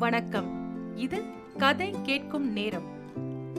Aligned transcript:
வணக்கம். 0.00 0.96
இது 0.96 1.22
கதை 1.58 1.94
கேட்கும் 2.02 2.52
நேரம். 2.52 2.88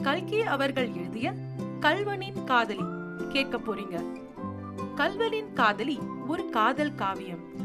கல்கி 0.02 0.40
அவர்கள் 0.40 0.92
எழுதிய 0.92 1.32
கல்வனின் 1.80 2.44
காதலி. 2.44 2.82
கேட்க 3.28 3.58
போறீங்க. 3.58 4.22
கல்வனின் 4.96 5.52
காதலி 5.52 5.98
ஒரு 6.26 6.48
காதல் 6.48 6.94
காவியம். 6.94 7.58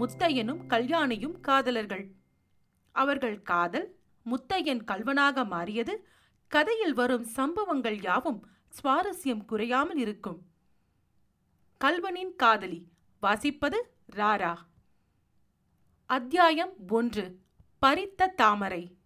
முத்தையனும் 0.00 0.60
கல்யாணியும் 0.68 1.40
காதலர்கள். 1.40 2.12
அவர்கள் 2.92 3.42
காதல் 3.42 3.96
முத்தையன் 4.30 4.84
கல்வனாக 4.84 5.46
மாறியது 5.46 6.06
கதையில் 6.46 6.94
வரும் 6.94 7.24
சம்பவங்கள் 7.24 8.00
யாவும் 8.02 8.46
சுவாரஸ்யம் 8.68 9.44
குறையாமல் 9.44 9.96
இருக்கும். 9.96 10.46
கல்வனின் 11.84 12.34
காதலி 12.36 12.88
வாசிப்பது 13.22 13.76
ராரா. 14.16 14.54
அத்தியாயம் 16.06 16.72
ஒன்று. 16.88 17.46
பறித்த 17.78 18.26
தாமரை. 18.26 18.96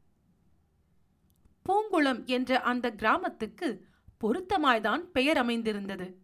பூங்குளம் 1.66 2.24
என்ற 2.24 2.60
அந்த 2.60 2.90
கிராமத்துக்கு 2.90 3.86
பொருத்தமாய்தான் 4.20 4.98
பெயர் 4.98 5.36
அமைந்திருந்தது. 5.36 6.18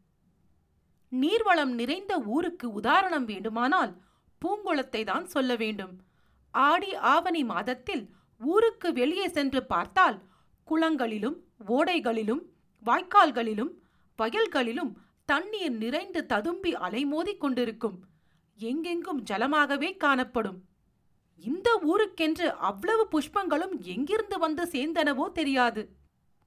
நீர்வளம் 1.11 1.73
நிறைந்த 1.75 2.19
ஊருக்கு 2.19 2.73
உதாரணம் 2.73 3.25
வேண்டுமானால் 3.25 4.01
பூங்குளத்தை 4.45 5.05
தான் 5.05 5.27
சொல்ல 5.27 5.57
வேண்டும். 5.57 6.03
ஆடி 6.51 6.95
ஆவணி 6.95 7.45
மாதத்தில் 7.45 8.11
ஊருக்கு 8.39 8.93
வெளியே 8.93 9.29
சென்று 9.29 9.67
பார்த்தால் 9.67 10.23
குளங்களிலும் 10.71 11.37
ஓடைகளிலும் 11.69 12.43
வாய்க்கால்களிலும் 12.87 13.71
வயல்களிலும் 14.19 14.93
தண்ணீர் 15.25 15.77
நிறைந்து 15.77 16.27
ததும்பி 16.27 16.75
அலைமோதிக் 16.75 17.39
கொண்டிருக்கும். 17.39 18.05
எங்கெங்கும் 18.57 19.25
ஜலமாகவே 19.31 19.97
காணப்படும். 19.97 20.65
இந்த 21.39 21.69
ஊருக்கென்று 21.87 22.47
அவ்வளவு 22.69 23.09
புஷ்பங்களும் 23.13 23.75
எங்கிருந்து 23.79 24.39
வந்து 24.39 24.65
சேர்ந்தனவோ 24.65 25.33
தெரியாது. 25.33 25.83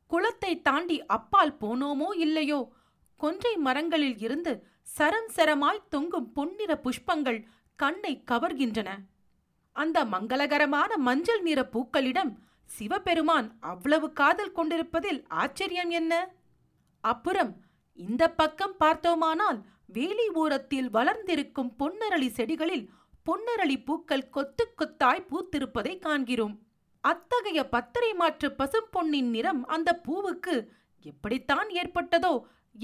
குளத்தை 0.07 0.61
தாண்டி 0.61 1.05
அப்பால் 1.05 1.57
போனோமோ 1.61 2.09
இல்லையோ? 2.15 2.71
கொன்றை 3.15 3.57
மரங்களில் 3.57 4.17
இருந்து 4.17 4.53
சரம் 4.81 5.29
சரமாய் 5.35 5.87
தொங்கும் 5.89 6.31
பொன்னிற 6.31 6.71
புஷ்பங்கள் 6.83 7.39
கண்ணை 7.75 8.23
கவர்கின்றன. 8.31 8.89
அந்த 9.75 10.05
மங்களகரமான 10.05 10.97
மஞ்சள் 10.97 11.41
நிற 11.41 11.69
பூக்களிடம் 11.73 12.31
சிவபெருமான் 12.65 13.57
அவ்வளவு 13.59 14.13
காதல் 14.13 14.51
கொண்டிருப்பதில் 14.51 15.27
ஆச்சரியம் 15.27 15.89
என்ன? 15.89 16.13
அப்புறம் 17.03 17.51
இந்த 17.93 18.23
பக்கம் 18.29 18.77
பார்த்தோமானால் 18.77 19.65
வேலி 19.85 20.27
ஓரத்தில் 20.33 20.89
வளர்ந்திருக்கும் 20.89 21.71
பொன்னரளி 21.79 22.29
செடிகளில் 22.37 22.85
பொன்னரளி 23.25 23.77
பூக்கள் 23.87 24.29
கொத்து 24.29 24.65
கொத்தாய் 24.79 25.27
பூத்திருப்பதை 25.29 25.93
காண்கிறோம். 26.05 26.55
அத்தகைய 27.03 27.59
பத்தரை 27.75 28.11
மாற்று 28.13 28.47
பசும்பொன்னின் 28.59 29.29
நிறம் 29.35 29.61
அந்த 29.75 29.89
பூவுக்கு 30.07 30.55
எப்படித்தான் 31.05 31.69
ஏற்பட்டதோ 31.81 32.33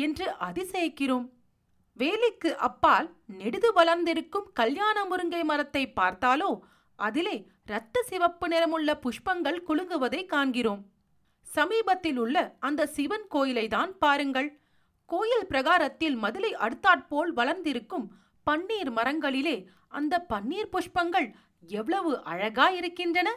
என்று 0.03 0.25
அதிசயிக்கிறோம். 0.47 1.25
வேலிக்கு 1.99 2.49
அப்பால் 2.67 3.07
நெடுது 3.39 3.69
வளர்ந்திருக்கும் 3.73 4.47
கல்யாண 4.53 4.97
முருங்கை 5.05 5.41
மரத்தை 5.44 5.83
பார்த்தாலோ 5.99 6.51
அதிலே 6.99 7.35
இரத்த 7.69 8.03
சிவப்பு 8.09 8.47
நிறமுள்ள 8.47 8.89
புஷ்பங்கள் 9.03 9.59
குலுங்குவதை 9.67 10.22
காண்கிறோம். 10.25 10.81
சமீபத்தில் 11.47 12.19
உள்ள 12.23 12.38
அந்த 12.59 12.88
சிவன் 12.95 13.27
கோயிலை 13.27 13.66
தான் 13.67 13.91
பாருங்கள். 13.97 14.49
கோயில் 15.09 15.47
பிரகாரத்தில் 15.47 16.17
மதுளை 16.23 16.51
அடுத்தாற்போல் 16.66 17.31
வளர்ந்திருக்கும் 17.33 18.05
பன்னீர் 18.47 18.91
மரங்களிலே 18.97 19.57
அந்த 19.88 20.25
பன்னீர் 20.30 20.71
புஷ்பங்கள் 20.71 21.33
எவ்வளவு 21.61 22.23
அழகா 22.23 22.69
இருக்கின்றன? 22.69 23.30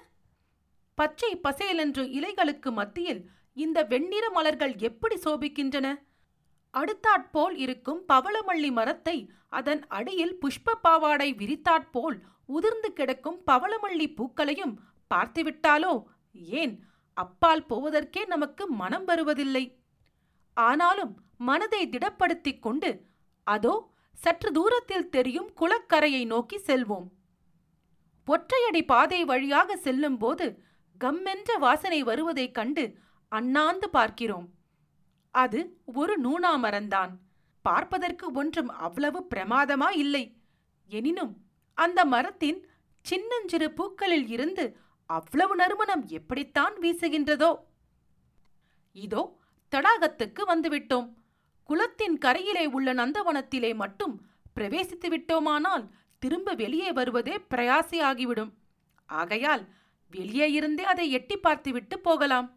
பச்சை 0.95 1.37
பசேலென்று 1.37 2.05
இலைகளுக்கு 2.05 2.71
மத்தியில் 2.73 3.31
இந்த 3.53 3.85
வெண்ணிற 3.85 4.31
மலர்கள் 4.31 4.77
எப்படி 4.77 5.17
சோபிக்கின்றன? 5.17 6.05
அடுத்தாற்போல் 6.71 7.57
இருக்கும் 7.57 8.03
பவளமல்லி 8.09 8.73
மரத்தை 8.73 9.31
அதன் 9.49 9.87
அடியில் 9.87 10.39
புஷ்ப 10.39 10.75
பாவாடை 10.83 11.35
விரித்தாற்போல் 11.35 12.19
உதிர்ந்து 12.47 12.93
கிடக்கும் 12.93 13.43
பவளமல்லி 13.47 14.15
பூக்களையும் 14.15 14.75
பார்த்துவிட்டாலோ? 15.15 16.05
ஏன்? 16.33 16.85
அப்பால் 17.13 17.67
போவதற்கே 17.69 18.27
நமக்கு 18.27 18.67
மனம் 18.67 19.05
வருவதில்லை. 19.05 19.65
ஆனாலும் 20.57 21.13
மனதை 21.39 21.89
திடப்படுத்திக் 21.89 22.59
கொண்டு 22.59 22.91
அதோ 23.47 23.75
சற்று 24.13 24.53
தூரத்தில் 24.53 25.09
தெரியும் 25.09 25.51
குளக்கரையை 25.61 26.27
நோக்கி 26.27 26.57
செல்வோம். 26.57 27.09
ஒற்றையடி 28.27 28.83
பாதை 28.87 29.25
வழியாக 29.25 29.77
செல்லும்போது 29.77 30.47
கம்மென்ற 31.01 31.59
வாசனை 31.59 32.03
வருவதைக் 32.03 32.55
கண்டு 32.55 32.85
அண்ணாந்து 33.29 33.91
பார்க்கிறோம். 33.91 34.49
அது 35.35 35.61
ஒரு 35.85 36.15
நூனா 36.21 36.53
மரந்தான் 36.57 37.13
பார்ப்பதற்கு 37.65 38.33
ஒன்றும் 38.33 38.69
அவ்வளவு 38.69 39.27
பிரமாதமா 39.35 39.89
இல்லை. 39.97 40.25
எனினும் 40.87 41.33
அந்த 41.75 42.05
மரத்தின் 42.05 42.67
சின்னஞ்சிறு 43.05 43.73
பூக்களில் 43.73 44.29
இருந்து 44.29 44.77
அவ்வளவு 45.07 45.55
நறுமணம் 45.57 46.05
எப்படித்தான் 46.07 46.75
வீசுகின்றதோ? 46.81 47.51
இதோ 48.97 49.23
தடாகத்துக்கு 49.73 50.43
வந்துவிட்டோம். 50.47 51.09
குளத்தின் 51.71 52.17
கரையிலே 52.19 52.67
உள்ள 52.67 52.95
நந்தவனத்திலே 52.95 53.75
மட்டும் 53.75 54.15
பிரவேசித்து 54.57 55.09
விட்டோமானால் 55.09 55.85
திரும்ப 56.19 56.55
வெளியே 56.55 56.93
வருவதே 56.93 57.35
பிரயாசையாகிவிடும். 57.51 58.51
ஆகையால் 59.07 59.69
வெளியே 60.11 60.53
இருந்தே 60.53 60.85
அதை 60.85 61.11
எட்டி 61.11 61.37
பார்த்துவிட்டு 61.37 61.99
போகலாம். 61.99 62.49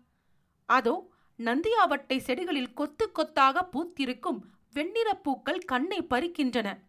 அதோ 0.65 1.11
நந்தியாவட்டை 1.39 2.17
செடிகளில் 2.27 2.73
கொத்து 2.73 3.11
கொத்தாக 3.11 3.69
பூத்திருக்கும் 3.73 4.39
வெண்ணிறப் 4.73 5.23
பூக்கள் 5.23 5.59
கண்ணை 5.59 5.99
பறிக்கின்றன. 6.09 6.79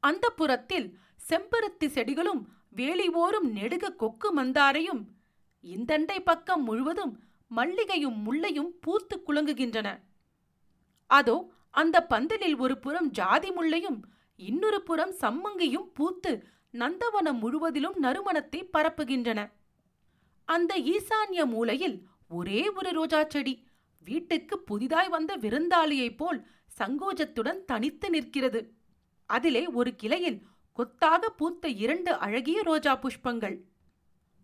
அந்த 0.00 0.30
புறத்தில் 0.30 0.98
செம்பருத்தி 1.28 1.86
செடிகளும் 1.86 2.42
வேலி 2.70 3.08
ஓரும் 3.08 3.48
நெடுக 3.54 3.94
கொக்கு 3.96 4.42
மந்தாரையும் 4.42 5.02
இந்தண்டை 5.64 6.18
பக்கம் 6.20 6.62
முழுவதும் 6.62 7.22
மல்லிகையும் 7.56 8.18
முல்லையும் 8.26 8.72
பூத்து 8.80 9.22
குலுங்குகின்றன. 9.26 9.88
அதோ 11.06 11.52
அந்த 11.70 12.06
பந்தலில் 12.06 12.56
ஒரு 12.56 12.78
புறம் 12.78 13.10
ஜாதி 13.10 13.50
முள்ளையும் 13.50 14.00
இன்னொரு 14.36 14.82
புறம் 14.82 15.14
சம்மங்கியும் 15.20 15.88
பூத்து 15.94 16.32
நந்தவனம் 16.72 17.38
முழுவதிலும் 17.38 17.98
நறுமணத்தை 18.02 18.60
பரப்புகின்றன. 18.72 19.40
அந்த 20.48 20.78
ஈசான்ய 20.78 21.44
மூலையில் 21.44 21.96
ஒரே 22.28 22.70
ஒரு 22.70 22.90
ரோஜா 22.90 23.24
செடி 23.24 23.54
வீட்டுக்கு 23.98 24.58
புதிதாய் 24.58 25.08
வந்த 25.08 25.36
விருந்தாளியைப் 25.36 26.16
போல் 26.16 26.46
சங்கோஜத்துடன் 26.78 27.64
தனித்து 27.64 28.10
நிற்கிறது. 28.10 28.60
அதிலே 29.26 29.66
ஒரு 29.66 29.94
கிளையில் 29.94 30.42
கொத்தாக 30.72 31.28
பூத்த 31.28 31.68
இரண்டு 31.68 32.12
அழகிய 32.14 32.62
ரோஜா 32.62 32.98
புஷ்பங்கள். 32.98 33.56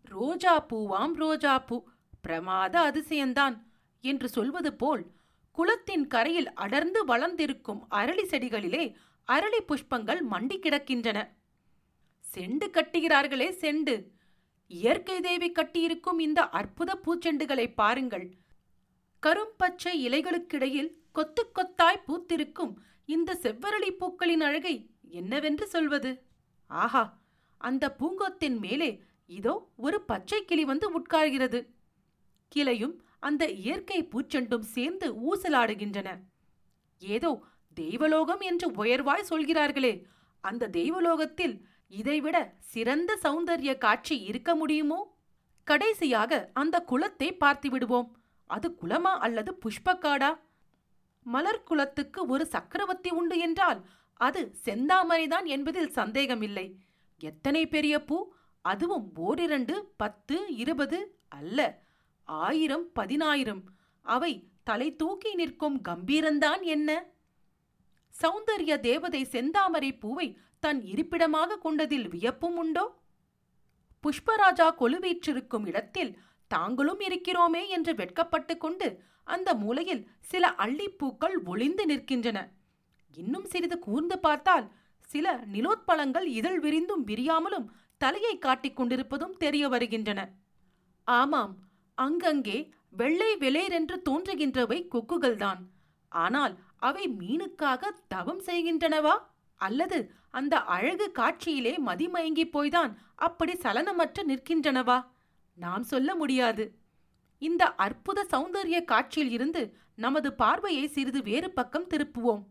ரோஜா 0.04 0.66
பூவாம் 0.68 1.14
ரோஜா 1.14 1.58
பூ 1.58 1.76
பிரமாத 2.20 2.74
அதிசயந்தான் 2.90 3.56
என்று 4.00 4.28
சொல்வது 4.28 4.74
போல் 4.74 5.02
குளத்தின் 5.56 6.06
கரையில் 6.06 6.52
அடர்ந்து 6.54 7.00
வளர்ந்திருக்கும் 7.04 7.80
அரளி 7.90 8.24
செடிகளிலே 8.32 8.84
அரளி 9.28 9.60
புஷ்பங்கள் 9.68 10.20
மண்டி 10.30 10.56
கிடக்கின்றன. 10.58 11.18
செண்டு 12.24 12.66
கட்டுகிறார்களே 12.70 13.48
செண்டு. 13.62 13.94
இயற்கை 14.66 15.20
தேவி 15.20 15.48
கட்டியிருக்கும் 15.52 16.18
இந்த 16.18 16.40
அற்புத 16.48 16.90
பூச்செண்டுகளை 17.04 17.66
பாருங்கள். 17.74 18.26
கரும்பச்சை 19.22 19.94
இலைகளுக்கிடையில் 20.06 20.90
கொத்து 21.12 21.42
கொத்தாய் 21.54 22.04
பூத்திருக்கும் 22.06 22.72
இந்த 23.04 23.38
செவ்வரளி 23.42 23.90
பூக்களின் 23.98 24.40
அழகை 24.40 24.74
என்னவென்று 25.18 25.66
சொல்வது? 25.66 26.10
ஆஹா 26.66 27.04
அந்த 27.60 27.84
பூங்கொத்தின் 27.98 28.58
மேலே 28.58 28.90
இதோ 29.26 29.54
ஒரு 29.76 29.98
பச்சை 30.00 30.44
கிளி 30.44 30.64
வந்து 30.64 30.86
உட்கார்கிறது. 30.98 31.60
கிளையும் 32.52 32.94
அந்த 33.20 33.44
இயற்கை 33.48 33.98
பூச்செண்டும் 34.04 34.66
சேர்ந்து 34.74 35.06
ஊசலாடுகின்றன. 35.28 36.08
ஏதோ 36.98 37.30
தெய்வலோகம் 37.74 38.40
என்று 38.40 38.84
உயர்வாய் 38.84 39.28
சொல்கிறார்களே 39.30 40.06
அந்த 40.44 40.68
தெய்வலோகத்தில் 40.68 41.56
இதைவிட 41.88 42.36
சிறந்த 42.58 43.18
சௌந்தரிய 43.22 43.78
காட்சி 43.78 44.16
இருக்க 44.20 44.54
முடியுமோ? 44.54 45.00
கடைசியாக 45.64 46.50
அந்த 46.52 46.76
குளத்தை 46.80 47.28
பார்த்து 47.34 47.70
விடுவோம். 47.70 48.08
அது 48.46 48.68
குளமா 48.82 49.12
அல்லது 49.26 49.58
புஷ்பக்காடா? 49.64 50.30
மலர் 51.26 51.62
குலத்துக்கு 51.62 52.26
ஒரு 52.26 52.46
சக்கரவர்த்தி 52.46 53.10
உண்டு 53.10 53.38
என்றால் 53.38 53.80
அது 54.20 54.40
செந்தாமரைதான் 54.64 55.44
என்பதில் 55.44 55.90
சந்தேகமில்லை. 55.90 56.66
எத்தனை 57.20 57.66
பெரிய 57.66 57.94
பூ? 58.04 58.18
அதுவும் 58.64 59.06
ஓரிரண்டு 59.16 59.74
பத்து 59.96 60.36
இருபது 60.56 60.98
அல்ல. 61.28 61.58
ஆயிரம் 62.30 62.92
பதினாயிரம். 62.92 63.62
அவை 64.02 64.48
தலை 64.62 64.96
தூக்கி 64.96 65.34
நிற்கும் 65.34 65.82
கம்பீரந்தான் 65.88 66.62
என்ன? 66.62 67.06
சௌந்தர்ய 68.22 68.80
தேவதை 68.80 69.24
செந்தாமரை 69.24 69.98
பூவை 69.98 70.38
தன் 70.58 70.82
இருப்பிடமாக 70.82 71.56
கொண்டதில் 71.56 72.08
வியப்பும் 72.08 72.56
உண்டோ? 72.56 72.98
புஷ்பராஜா 74.04 74.66
கொலுவீற்றிருக்கும் 74.78 75.66
இடத்தில் 75.66 76.18
தாங்களும் 76.46 77.00
இருக்கிறோமே 77.00 77.68
என்று 77.68 77.94
வெட்கப்பட்டு 77.94 78.56
கொண்டு 78.56 79.02
அந்த 79.24 79.54
மூலையில் 79.54 80.08
சில 80.20 80.54
அள்ளிப்பூக்கள் 80.58 81.36
ஒளிந்து 81.44 81.86
நிற்கின்றன. 81.86 82.38
இன்னும் 83.14 83.44
சிறிது 83.44 83.78
கூர்ந்து 83.78 84.18
பார்த்தால் 84.18 84.72
சில 85.00 85.44
நிலோத்பலங்கள் 85.52 86.24
இதழ் 86.24 86.60
விரிந்தும் 86.60 87.06
விரியாமலும் 87.06 87.66
தலையை 87.96 88.38
காட்டிக் 88.38 88.76
கொண்டிருப்பதும் 88.76 89.36
தெரிய 89.36 89.68
வருகின்றன. 89.68 90.30
ஆமாம் 91.04 91.68
அங்கங்கே 92.04 92.58
வெள்ளை 93.00 93.30
வெளேரென்று 93.36 93.96
தோன்றுகின்றவை 94.08 94.78
கொக்குகள்தான். 94.94 95.60
ஆனால் 96.12 96.54
அவை 96.88 97.04
மீனுக்காக 97.20 97.82
தவம் 98.08 98.42
செய்கின்றனவா? 98.46 99.14
அல்லது 99.60 99.98
அந்த 100.38 100.54
அழகு 100.74 101.06
காட்சியிலே 101.12 101.72
மதிமயங்கி 101.86 102.44
போய்தான் 102.54 102.92
அப்படி 103.26 103.54
சலனமற்று 103.64 104.22
நிற்கின்றனவா? 104.30 104.98
நாம் 105.58 105.84
சொல்ல 105.92 106.10
முடியாது. 106.14 106.64
இந்த 107.42 107.64
அற்புத 107.84 108.26
சௌந்தரிய 108.32 108.78
காட்சியில் 108.84 109.32
இருந்து 109.36 109.62
நமது 110.04 110.28
பார்வையை 110.32 110.84
சிறிது 110.88 111.20
வேறு 111.22 111.48
பக்கம் 111.50 111.90
திருப்புவோம். 111.92 112.42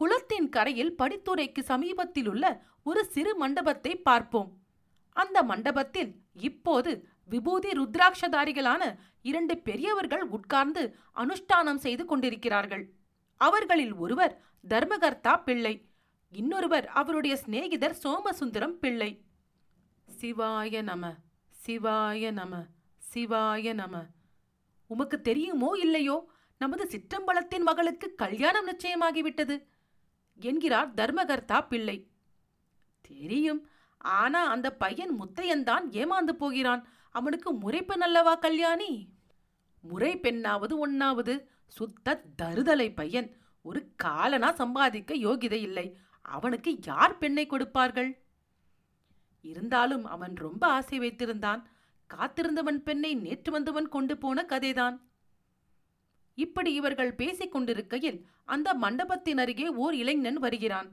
குளத்தின் 0.00 0.48
கரையில் 0.48 0.96
படித்துறைக்கு 0.98 1.62
சமீபத்தில் 1.72 2.28
உள்ள 2.28 2.44
ஒரு 2.82 3.02
சிறு 3.14 3.32
மண்டபத்தை 3.36 3.92
பார்ப்போம். 4.08 4.50
அந்த 5.16 5.38
மண்டபத்தில் 5.42 6.10
இப்போது 6.48 6.90
விபூதி 7.30 7.70
ருத்ராட்சதாரிகளான 7.70 8.96
இரண்டு 9.22 9.58
பெரியவர்கள் 9.58 10.22
உட்கார்ந்து 10.22 10.82
அனுஷ்டானம் 11.14 11.76
செய்து 11.76 12.04
கொண்டிருக்கிறார்கள். 12.04 12.84
அவர்களில் 13.36 13.94
ஒருவர் 13.94 14.42
தர்மகர்த்தா 14.68 15.42
பிள்ளை 15.42 15.74
இன்னொருவர் 16.30 16.86
அவருடைய 16.88 17.36
சிநேகிதர் 17.36 17.96
சோமசுந்தரம் 18.02 18.78
பிள்ளை. 18.82 19.10
சிவாய 20.20 20.82
நம 20.82 21.14
சிவாய 21.66 22.32
நம 22.32 22.64
சிவாய 23.12 23.74
நம. 23.74 24.02
உமக்கு 24.86 25.20
தெரியுமோ 25.20 25.78
இல்லையோ? 25.78 26.30
நமது 26.58 26.84
சிற்றம்பலத்தின் 26.84 27.62
மகளுக்கு 27.62 28.14
கல்யாணம் 28.14 28.68
நிச்சயமாகிவிட்டது 28.68 29.64
என்கிறார் 30.34 30.94
தர்மகர்த்தா 30.94 31.66
பிள்ளை. 31.68 31.96
தெரியும். 33.00 33.68
ஆனா 33.98 34.46
அந்த 34.46 34.76
பையன் 34.76 35.12
முத்தையன்தான் 35.20 35.84
ஏமாந்து 35.90 36.32
போகிறான். 36.32 36.82
அவனுக்கு 37.10 37.52
முறைப்பெண் 37.52 38.00
அல்லவா 38.00 38.34
கல்யாணி? 38.34 39.08
முறை 39.82 40.16
பெண்ணாவது 40.16 40.74
ஒன்னாவது 40.86 41.44
சுத்த 41.68 42.22
தருதலை 42.42 42.94
பையன். 42.94 43.36
ஒரு 43.62 43.88
காலனா 43.96 44.52
சம்பாதிக்க 44.52 45.14
யோகிதை 45.14 45.60
இல்லை. 45.60 45.96
அவனுக்கு 46.22 46.78
யார் 46.86 47.18
பெண்ணை 47.18 47.46
கொடுப்பார்கள்? 47.46 48.22
இருந்தாலும் 49.40 50.04
அவன் 50.04 50.34
ரொம்ப 50.34 50.66
ஆசை 50.66 50.98
வைத்திருந்தான். 50.98 51.62
காத்திருந்தவன் 52.14 52.76
பெண்ணை 52.76 53.14
நேற்று 53.14 53.52
வந்தவன் 53.52 53.88
கொண்டு 53.88 54.18
போன 54.18 54.44
கதைதான். 54.48 55.00
இப்படி 56.34 56.72
இவர்கள் 56.72 57.14
பேசிக் 57.14 57.52
கொண்டிருக்கையில் 57.52 58.26
அந்த 58.44 58.74
மண்டபத்தின் 58.74 59.38
அருகே 59.38 59.68
ஓர் 59.68 59.94
இளைஞன் 59.94 60.38
வருகிறான். 60.38 60.90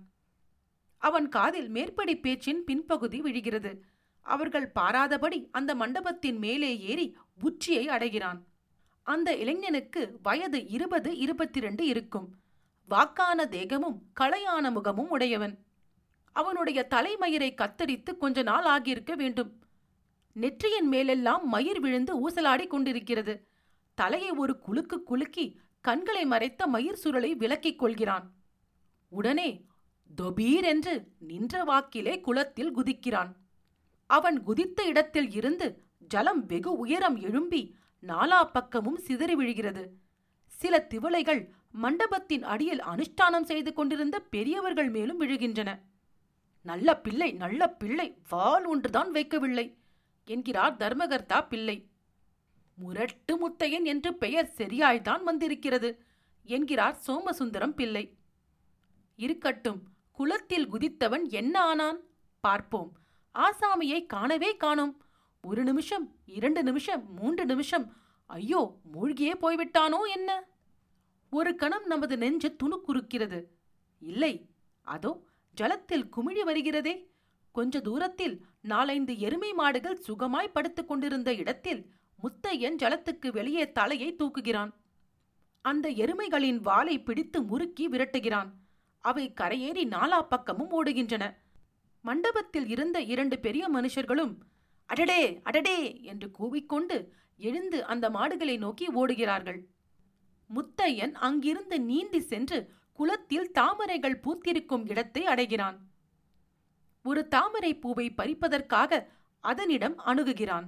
அவன் 0.97 1.29
காதில் 1.29 1.69
மேற்படி 1.69 2.19
பேச்சின் 2.19 2.63
பின்பகுதி 2.71 3.19
விழுகிறது. 3.19 3.85
அவர்கள் 4.21 4.71
பாராதபடி 4.75 5.47
அந்த 5.51 5.75
மண்டபத்தின் 5.75 6.37
மேலே 6.37 6.79
ஏறி 6.79 7.17
உச்சியை 7.41 7.87
அடைகிறான். 7.87 8.45
அந்த 9.03 9.35
இளைஞனுக்கு 9.35 10.19
வயது 10.23 10.67
இருபது 10.67 11.17
இருபத்தி 11.17 11.59
ரெண்டு 11.59 11.85
இருக்கும். 11.85 12.35
வாக்கான 12.87 13.45
தேகமும் 13.45 14.01
களையான 14.19 14.71
முகமும் 14.71 15.09
உடையவன். 15.09 15.65
அவனுடைய 16.31 16.87
தலைமயிரை 16.89 17.53
கத்தரித்து 17.53 18.17
கொஞ்ச 18.17 18.41
நாள் 18.41 18.81
ஆகியிருக்க 18.81 19.15
வேண்டும். 19.15 19.61
நெற்றியின் 20.33 20.87
மேலெல்லாம் 20.87 21.47
மயிர் 21.47 21.79
விழுந்து 21.79 22.29
ஊசலாடி 22.29 22.67
கொண்டிருக்கிறது. 22.67 23.47
தலையை 23.93 24.29
ஒரு 24.29 24.59
குலுக்கு 24.59 25.03
குலுக்கி 25.03 25.59
கண்களை 25.81 26.25
மறைத்த 26.25 26.67
மயிர் 26.67 26.99
சுருளை 27.03 27.31
விலக்கிக் 27.37 27.75
கொள்கிறான். 27.75 28.33
உடனே 29.09 29.65
தொபீர் 30.21 30.63
என்று 30.63 31.07
நின்ற 31.19 31.63
வாக்கிலே 31.63 32.21
குளத்தில் 32.21 32.75
குதிக்கிறான். 32.77 33.35
அவன் 34.07 34.43
குதித்த 34.43 34.83
இடத்தில் 34.83 35.31
இருந்து 35.31 35.83
ஜலம் 35.99 36.45
வெகு 36.45 36.77
உயரம் 36.77 37.17
எழும்பி 37.17 37.75
நாலா 38.01 38.43
பக்கமும் 38.43 38.97
சிதறி 38.97 39.35
விழுகிறது. 39.35 39.93
சில 40.47 40.79
திவளைகள் 40.79 41.49
மண்டபத்தின் 41.71 42.43
அடியில் 42.43 42.81
அனுஷ்டானம் 42.81 43.43
செய்து 43.43 43.73
கொண்டிருந்த 43.73 44.19
பெரியவர்கள் 44.19 44.89
மேலும் 44.89 45.21
விழுகின்றன. 45.21 45.79
நல்ல 46.61 46.97
பிள்ளை 46.97 47.31
நல்ல 47.31 47.69
பிள்ளை 47.69 48.17
வால் 48.29 48.65
ஒன்றுதான் 48.65 49.11
வைக்கவில்லை 49.11 49.77
என்கிறார் 50.25 50.77
தர்மகர்த்தா 50.77 51.47
பிள்ளை. 51.47 51.89
முரட்டு 52.75 53.33
முத்தையன் 53.37 53.83
என்று 53.83 54.15
பெயர் 54.15 54.53
சரியாய்தான் 54.57 55.23
வந்திருக்கிறது 55.23 56.03
என்கிறார் 56.43 56.97
சோமசுந்தரம் 57.07 57.75
பிள்ளை. 57.75 58.17
இருக்கட்டும் 59.15 59.83
குளத்தில் 60.11 60.71
குதித்தவன் 60.73 61.29
என்ன 61.29 61.61
ஆனான்? 61.61 61.99
பார்ப்போம். 62.39 62.97
ஆசாமியை 63.37 64.05
காணவே 64.05 64.57
காணோம். 64.57 65.01
ஒரு 65.41 65.63
நிமிஷம் 65.63 66.15
இரண்டு 66.25 66.63
நிமிஷம் 66.63 67.13
மூன்று 67.13 67.45
நிமிஷம். 67.45 67.93
ஐயோ 68.25 68.77
மூழ்கியே 68.93 69.33
போய்விட்டானோ 69.33 69.97
என்ன? 70.15 70.47
ஒரு 71.29 71.55
கணம் 71.55 71.85
நமது 71.85 72.17
நெஞ்சு 72.17 72.55
துணுக்குறுக்கிறது. 72.63 73.43
இல்லை 73.99 74.49
அதோ 74.81 75.23
ஜலத்தில் 75.53 76.09
குமிழி 76.17 76.41
வருகிறதே. 76.43 77.07
கொஞ்ச 77.51 77.79
தூரத்தில் 77.79 78.45
நாலைந்து 78.61 79.19
எருமை 79.19 79.53
மாடுகள் 79.53 80.01
சுகமாய் 80.07 80.51
படுத்துக் 80.53 80.87
கொண்டிருந்த 80.87 81.33
இடத்தில் 81.33 81.91
முத்தையன் 82.23 82.75
ஜலத்துக்கு 82.75 83.31
வெளியே 83.31 83.71
தலையை 83.71 84.15
தூக்குகிறான். 84.15 84.71
அந்த 85.61 85.89
எருமைகளின் 85.89 86.59
வாலை 86.59 87.03
பிடித்து 87.03 87.43
முறுக்கி 87.43 87.89
விரட்டுகிறான். 87.89 88.49
அவை 88.99 89.33
கரையேறி 89.41 89.83
நாலா 89.87 90.21
பக்கமும் 90.21 90.71
ஓடுகின்றன. 90.71 91.37
மண்டபத்தில் 92.07 92.67
இருந்த 92.67 92.97
இரண்டு 93.13 93.35
பெரிய 93.45 93.63
மனுஷர்களும் 93.69 94.33
அடடே 94.89 95.21
அடடே 95.43 95.79
என்று 96.01 96.27
கூவிக்கொண்டு 96.39 96.97
எழுந்து 97.47 97.79
அந்த 97.85 98.05
மாடுகளை 98.09 98.55
நோக்கி 98.57 98.85
ஓடுகிறார்கள். 98.93 99.59
முத்தையன் 100.49 101.15
அங்கிருந்து 101.27 101.77
நீந்தி 101.81 102.19
சென்று 102.31 102.59
குளத்தில் 102.99 103.51
தாமரைகள் 103.51 104.21
பூத்திருக்கும் 104.23 104.85
இடத்தை 104.89 105.23
அடைகிறான். 105.25 105.77
ஒரு 107.05 107.21
தாமரை 107.27 107.71
பூவை 107.75 108.07
பறிப்பதற்காக 108.17 109.01
அதனிடம் 109.43 109.97
அணுகுகிறான். 110.05 110.67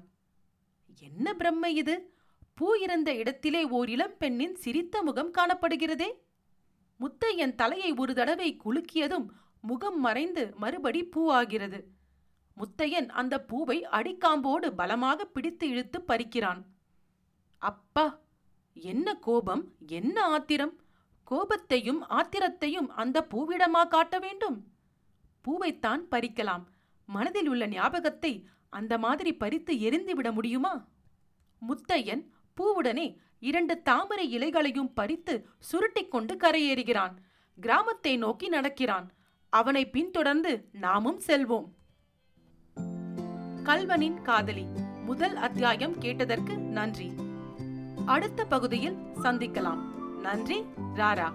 என்ன 1.00 1.33
பிரம்மை 1.33 1.71
இது? 1.81 1.96
பூ 2.53 2.67
இருந்த 2.86 3.10
இடத்திலே 3.13 3.62
ஓர் 3.77 3.89
இளம் 3.89 4.17
பெண்ணின் 4.17 4.55
சிரித்த 4.55 5.01
முகம் 5.01 5.34
காணப்படுகிறதே? 5.34 6.10
முத்தையன் 7.00 7.55
தலையை 7.55 7.91
ஒரு 7.93 8.13
தடவை 8.13 8.50
குலுக்கியதும் 8.65 9.27
முகம் 9.60 10.00
மறைந்து 10.00 10.54
மறுபடி 10.56 11.10
பூவாகிறது 11.16 11.84
முத்தையன் 12.58 13.08
அந்த 13.08 13.42
பூவை 13.42 13.84
அடிக்காம்போடு 13.84 14.74
பலமாக 14.74 15.25
பிடித்து 15.25 15.68
இழுத்து 15.68 16.04
பறிக்கிறான். 16.08 16.62
அப்பா 17.58 18.20
என்ன 18.74 19.16
கோபம் 19.16 19.74
என்ன 19.88 20.24
ஆத்திரம்? 20.24 20.82
கோபத்தையும் 21.32 22.01
ஆத்திரத்தையும் 22.10 22.88
அந்த 22.88 23.28
பூவிடமா 23.30 23.88
காட்ட 23.88 24.20
வேண்டும்? 24.20 24.66
பூவைத்தான் 25.48 26.04
பறிக்கலாம். 26.12 26.63
மனதில் 27.06 27.48
உள்ள 27.48 27.68
ஞாபகத்தை 27.68 28.48
அந்த 28.70 28.98
மாதிரி 28.98 29.34
பறித்து 29.34 29.80
எரிந்து 29.80 30.16
விட 30.16 30.32
முடியுமா? 30.32 30.88
முத்தையன் 31.62 32.24
பூவுடனே 32.62 33.18
இரண்டு 33.39 33.82
தாமரை 33.82 34.38
இலைகளையும் 34.38 34.94
பறித்து 34.94 35.48
சுருட்டிக்கொண்டு 35.72 36.36
கரையேறுகிறான். 36.36 37.16
கிராமத்தை 37.58 38.18
நோக்கி 38.18 38.48
நடக்கிறான். 38.48 39.12
அவனை 39.50 39.89
பின்தொடர்ந்து 39.89 40.70
நாமும் 40.72 41.22
செல்வோம். 41.27 41.70
கல்வனின் 43.63 44.22
காதலி 44.22 44.65
முதல் 45.06 45.36
அத்தியாயம் 45.36 45.98
கேட்டதற்கு 45.98 46.58
நன்றி. 46.58 47.13
அடுத்த 48.06 48.46
பகுதியில் 48.46 48.98
சந்திக்கலாம். 49.24 49.79
நன்றி 50.22 50.63
ராரா. 50.96 51.34